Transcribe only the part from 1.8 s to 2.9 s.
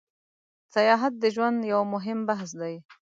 موهیم بحث ده